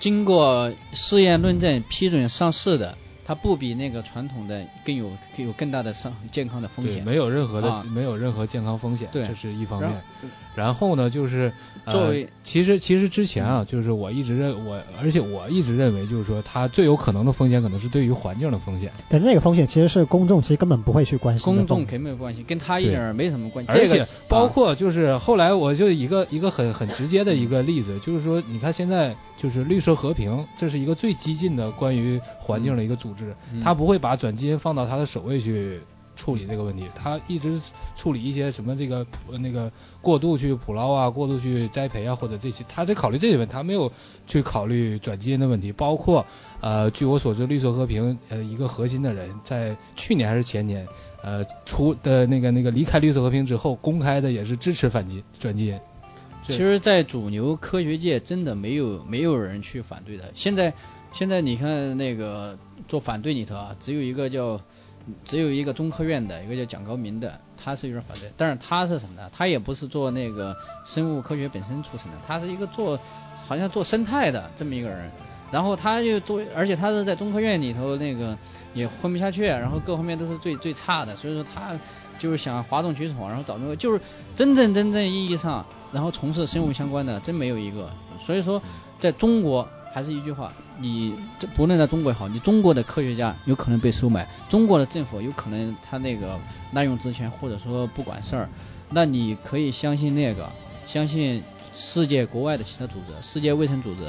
[0.00, 9.90] 经过试验论证批准上市的，它不比那个传统的更有有更大的伤健康的风险，没有任何的没有任何健康风险，这是一方面。
[10.54, 11.50] 然后呢，就是
[11.86, 18.92] 作为其实其实之前啊，就是我一直认我，而且我一直认为，就是说它最有可能的风险可能是对于环境的风险。
[19.08, 23.72] 但那个风险其实是公众其实根本不会去关心公众肯定没有关系，跟他一点没什么关系。
[23.72, 33.21] 而且包括就是后来我就一个一个很很直接的一个例子，就是说你看现在就是绿色和平，这是一个最激进的关于环境的一个组织，
[33.62, 35.80] 他不会把转基因放到他的首位去。
[36.14, 37.58] 处理这个问题，他一直
[37.96, 39.04] 处理一些什么这个
[39.40, 43.90] 那个过度去捕捞啊，过度去栽培啊，或者这些，他在考虑这些问题，他没有
[44.26, 45.72] 去考虑转基因的问题。
[45.72, 46.26] 包括
[46.60, 50.86] 呃，据我所知，绿色和平呃一个核心的人在去年还是前年
[51.22, 55.80] 呃出的那个那个离开绿色和平之后，公开的也是支持反基转基因。
[56.46, 60.30] 其实，在主流科学界真的没有没有人去反对的。
[60.34, 60.74] 现在
[61.12, 64.60] 现在你看那个做反对里头啊，只有一个叫。
[65.24, 69.28] 只有一个中科院的一个叫蒋高明的，他是有点反对，但是他是什么呢？
[69.32, 72.96] 他也不是做那个生物科学本身出身的，他是一个做
[73.44, 75.10] 好像做生态的这么一个人。
[75.50, 78.38] 然后他就做，而且他是在中科院里头那个
[78.74, 81.76] 也混不下去，然后各方面都是最最差的，所以说他
[82.16, 84.00] 就是想哗众取宠，然后找那个就是
[84.36, 87.90] 真正真正意义上，然后从事生物相关的真没有一个。
[88.24, 88.62] 所以说
[89.00, 89.68] 在中国。
[89.92, 90.50] 还是一句话，
[90.80, 96.40] 你这不论在中国也好，你中国的科学家有可能被收买，中国的政府有可能他那个
[96.72, 98.48] 滥用职权或者说不管事儿，
[98.90, 100.50] 那你可以相信那个，
[100.86, 101.42] 相信
[101.74, 104.00] 世界国外的其他组织，世界卫生组织、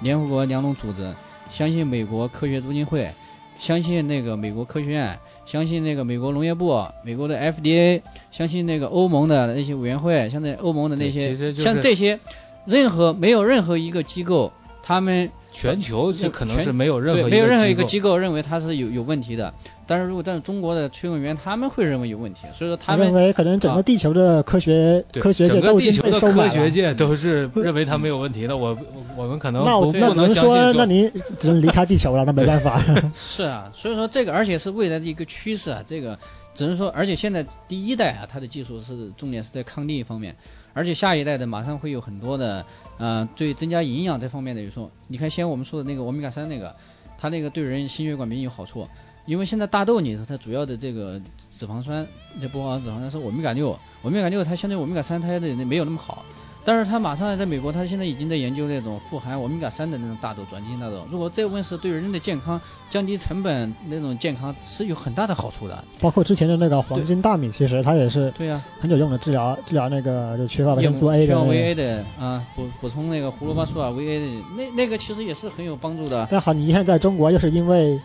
[0.00, 1.14] 联合国粮农组织，
[1.52, 3.10] 相信美国科学基金会，
[3.58, 12.18] 相信那个美国科学院，相信那个美国农业部、美国的 FDA，相信那个欧盟的那些委员会，相信欧盟的那些，像这些，
[12.64, 14.52] 任何没有任何一个机构。
[14.88, 19.52] 他们全球这可能是没有任何没有任何一个机构认为它是有有问题的，
[19.86, 28.78] 但是如果但是中国的崔永元他们会认为有问题，所以说他们认为可能整个地球的科学科学界都地球的科学界都是认为它没有问题的，我
[29.14, 32.82] 我们可能那我那能说那您只能离开地球了，那没办法。
[33.14, 36.18] 是啊，所以说这个而且是未来的一个趋势啊，这个
[36.54, 40.34] 只能说而且现在第一代啊，它的技术是重点是在抗力方面。
[40.78, 42.64] 而且下一代的马上会有很多的，
[42.98, 46.76] 呃，对增加营养这方面的有说，你看，先我们说的那个欧米伽三那个，
[47.18, 48.86] 它那个对人心血管病有好处，
[49.26, 52.06] 因为现在大豆里头它主要的这个脂肪酸，
[52.40, 56.24] 这不光脂肪酸是欧米伽六，欧米伽六它相对欧米伽三它的没有那么好。
[56.68, 61.08] 但是他马上在美国，他现在已经在研究那种富含欧米伽三的那种大豆，转基因大豆。
[61.10, 65.82] 如果这问世，对人的健康降低成本那种健康是有很大的好处的。
[65.98, 71.26] 包括之前的那个黄金大米，其实它也是对呀，很有用的治疗治疗那个就缺乏维生素 A 的。
[71.26, 76.28] 缺乏维 A 的啊，补补充那个胡萝卜素啊，维 A 的那那个其实也是很有帮助的。
[76.30, 77.98] 但好，你看在中国又是因为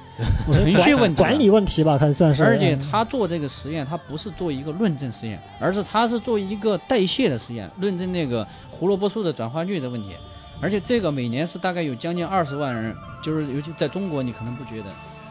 [0.54, 2.45] 程序问题、管理问题吧，它算是。
[2.45, 8.47] 而且他做这个实验，他不是做一个论证实验，而是他是做一个代谢的实验，论证那个。
[8.70, 10.16] 胡萝卜素的转化率的问题，
[10.62, 14.89] 而且这个每年是大概有将近二十万人，就是尤其在中国你可能不觉得，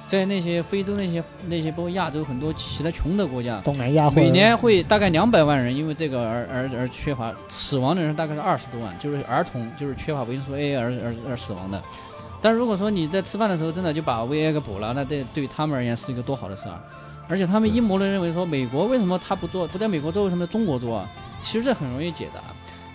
[0.08, 11.82] 在那些非洲那些那些包括亚洲很多其他穷的国家，东南亚每年会大概两百万人因为这个而而而缺乏死亡的人大概是二十多万，就是儿童就是缺乏维生素 A 而而而死亡的。
[12.40, 16.80] 但如果说你在吃饭的时候真的就把 V A 给补了，那这对他们而言是一个多好的事儿。
[17.28, 21.06] 而且他们阴谋论认为说美国为什么他不做不在美国做为什么中国做？
[21.40, 22.42] 其实这很容易解答。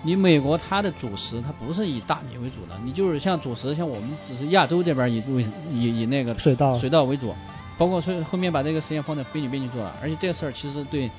[0.04, 7.34] 你美国它的主食它不是以大米为主的，你就是像主食像我们只是亚洲这边以为以以那个水稻水稻为主，
[7.78, 11.10] 包括说后面把这个实验放在菲律宾去做了，而且这个事儿其实对，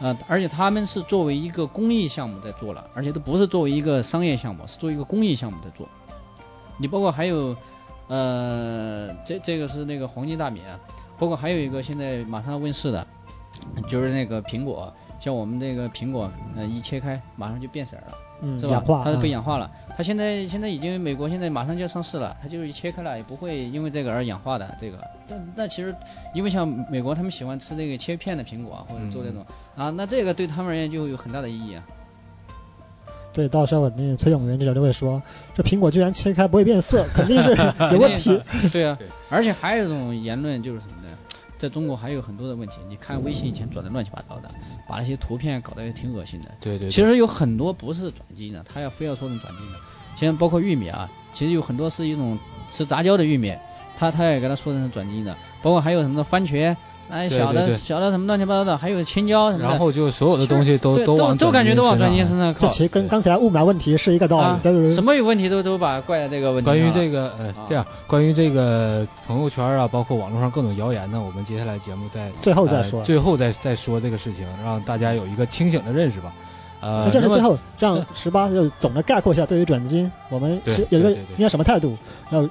[0.00, 5.86] 呃，而且他们是作为一个公益项目在做了，而且都不是作为一个商业项目，是作为一个公益项目在做。
[6.78, 7.54] 你包括还有，
[8.08, 10.60] 呃，这这个是那个黄金大米，
[11.18, 13.06] 包括还有一个现在马上问世的，
[13.88, 14.92] 就是那个苹果。
[15.22, 18.02] 像我们这个苹果，呃，一切开马上就变色了，
[18.42, 18.82] 嗯，是吧？
[19.04, 19.70] 它是被氧化了。
[19.96, 24.98] 它现在现在已经美国现在马上就要上市了，它就是一切开了也不会因为这个而氧化的这个。
[25.28, 25.94] 但那其实
[26.34, 29.46] 因为像美国他们喜欢吃那个切片的苹果或者做这种
[29.76, 31.84] 啊，那这个对他们而言就有很大的意义啊。
[33.32, 35.22] 对，到时候那个崔永元这边就会说，
[35.54, 37.56] 这苹果居然切开不会变色，肯定是
[37.94, 38.42] 有问题。
[38.72, 38.98] 对啊，
[39.30, 41.16] 而且还有一种言论就是什么呢？
[41.62, 44.50] 在中国还有很多的问题，你看微信以前转的乱七八糟的，
[44.88, 46.50] 把那些图片搞得也挺恶心的。
[46.60, 46.90] 对对。
[46.90, 49.78] 其实有很多不是转基因的，他要非要说成转基因的。
[50.16, 52.36] 现在包括玉米啊，其实有很多是一种
[52.72, 53.54] 吃杂交的玉米，
[53.96, 55.36] 他他也给他说成是转基因的。
[55.62, 56.76] 包括还有什么番茄。
[57.08, 62.68] 哎，小的小的什么乱七八糟的，还有青椒什么的，然后就所有的东西都都往都感觉都往转基因身上靠。
[62.68, 64.94] 这其实跟刚才雾霾问题是一个道理。
[64.94, 66.64] 什么有问题都都把怪在这个问题。
[66.64, 76.32] 关于这个呃，这样，关于这个朋友圈啊，包括网络上各种谣言呢，我们接下来节目再最后再说，最后再再说这个事情，让大家有一个清醒的认识吧。
[76.80, 81.94] 呃，这是最后让十八就总的概括一下，对于转基因，我们是有一个应该什么态度，
[82.30, 82.48] 然后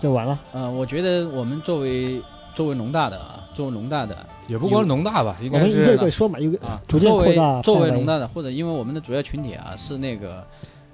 [0.00, 0.38] 就完了。
[0.52, 2.22] 呃，我觉得我们作为。
[2.60, 5.98] 作为农大的啊，作为农大的，也不光是农大吧，应该是。
[5.98, 7.62] 我说嘛，一个啊，逐渐扩大。
[7.62, 10.46] 作为农大的，或者因为我们的主要群体啊是那个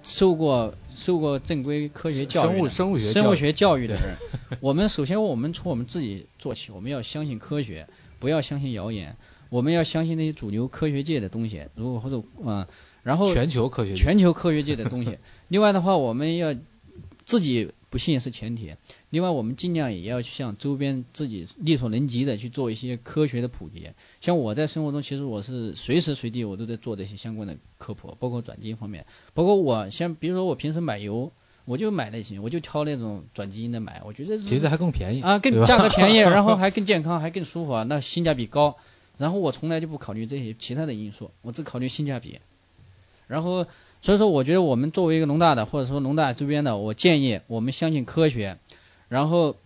[0.04, 4.16] 受过受过正规科学教育、生物生物学生物学教育的人，
[4.62, 7.88] 我们首先我们从我们自己做起，我们要相信科学，
[8.20, 9.16] 不要相信谣言，
[9.48, 12.64] 我们要相信那些主流科学界的东西，如果或者嗯，
[13.02, 15.18] 然后全球科学全球科学界的东西。
[15.48, 16.54] 另外的话，我们要
[17.24, 17.72] 自己。
[17.88, 18.74] 不信是前提，
[19.10, 23.90] 另外我们尽量也要向周边自己力所能及的去做一些科学的普及。
[24.20, 31.30] 像我在生活中，其实我是随时随地我都在做这些相关的科普，包括转基因方面，包括我像比如说我平时买油，
[31.64, 38.76] 我就买那些，我就挑那种转基因的买，我觉得其实还更便宜啊，更价格便宜， 然后还更健康，还更舒服啊，那性价比高。
[39.18, 42.40] 然后我从来就不考虑这些其他的因素，我只考虑性价比。
[43.28, 43.66] 然后。
[44.02, 48.58] 所以说，我觉得我们作为一个农大的，或者说农大周边的，我建议我们相信科学，
[49.08, 49.56] 然后，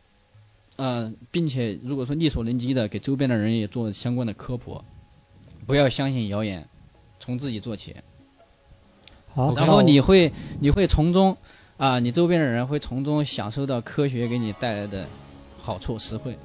[0.77, 4.85] 嗯，并且如果说力所能及的，给周边的人也做相关的科普，
[5.67, 6.69] 不要相信谣言，
[7.19, 7.97] 从自己做起。
[9.35, 11.37] 好，然后你会你会从中
[11.77, 15.07] 啊，你周边的人会从中享受到科学给你带来的
[15.63, 16.37] 好处实惠。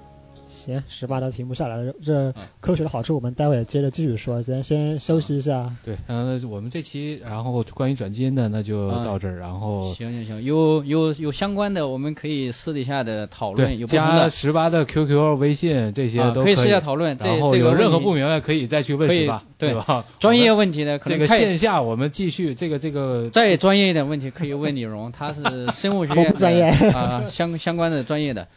[0.66, 1.94] 行，十八道停不下来了。
[2.04, 4.44] 这科学的好处，我们待会接着继续说。
[4.44, 5.74] 咱先休息一下。
[5.84, 9.38] 对，嗯，我们这期然后关于转基因的那就到这儿。
[9.38, 13.80] 然后行行行，有有有相关的，我们可以私底下的讨论。
[13.80, 17.18] 有加十八的 QQ、微信这些都可以私下讨论。
[17.18, 20.06] 然后有任何不明白可以再去问十八，对吧？
[20.20, 28.48] 专业问题的，这个线下我们继续这个这个 再专业一点问题可以问李荣，他是生物学专业 啊相相关的专业的。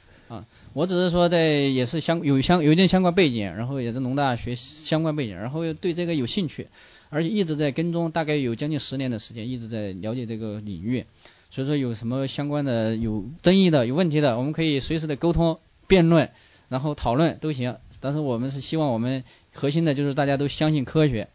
[0.72, 6.68] 我只是说在也是相有相有一定相关背景，然后也是农大学相关背景，然后又对这个有兴趣，
[7.10, 11.04] 而且一直在跟踪，大概有将近十年的时间，一直在了解这个领域。
[11.50, 16.30] 所以说有什么相关的有争议的、有问题的，我们可以随时的沟通、辩论，
[16.68, 17.76] 然后讨论都行。
[18.00, 21.28] 但是我们是希望我们核心的就是大家都相信科学。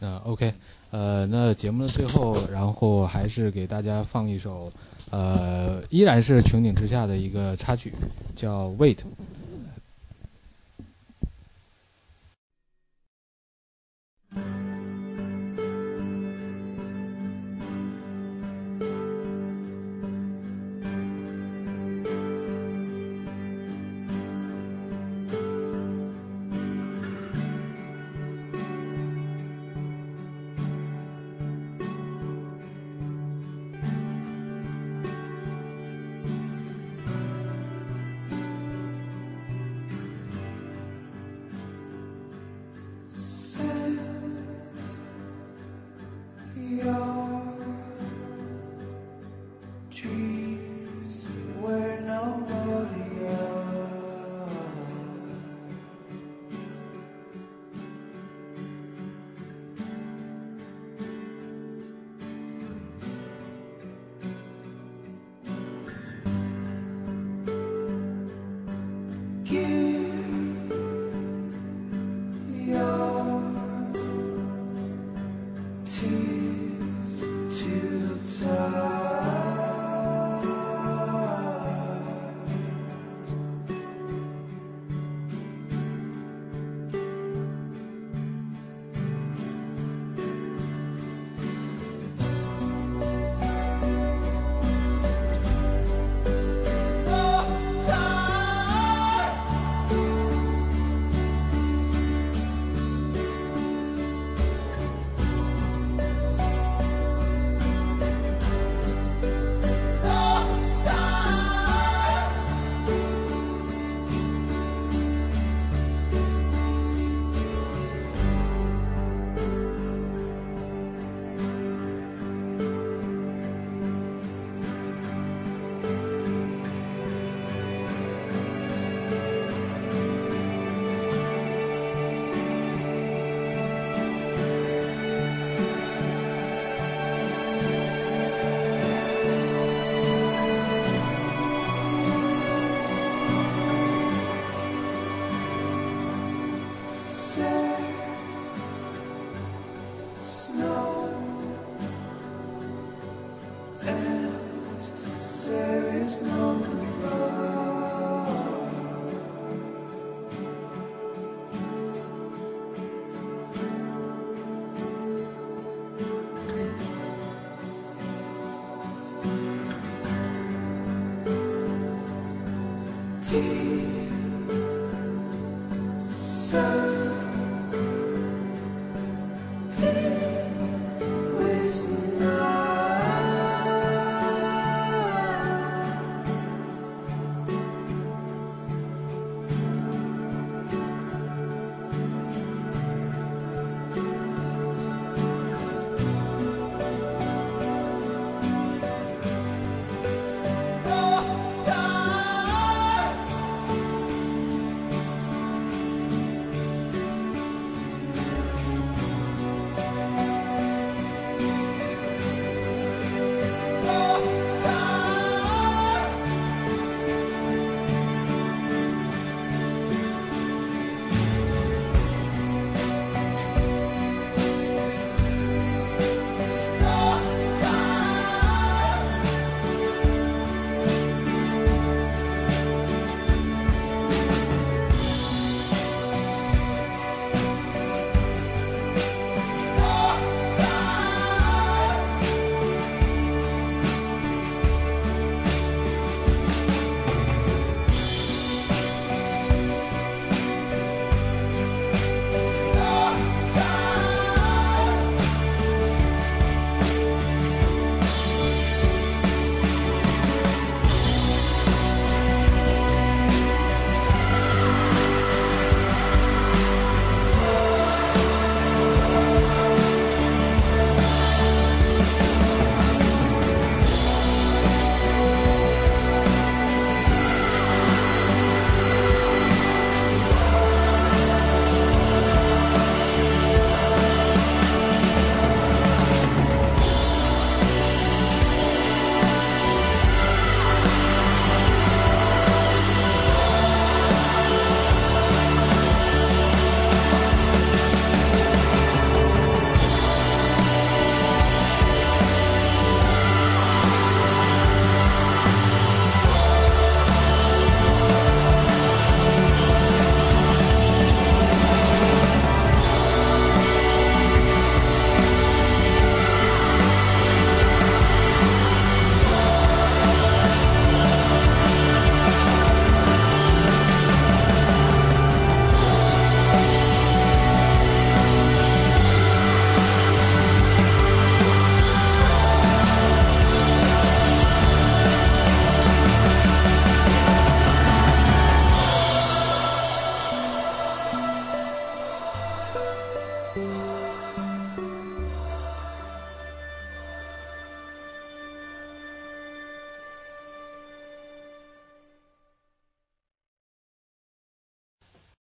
[0.00, 0.54] 啊，OK，
[0.90, 4.72] 呃那节目的最后然后还是给大家放一首
[5.10, 7.92] 呃依然是穹顶之下的一个插曲
[8.36, 8.98] 叫 wait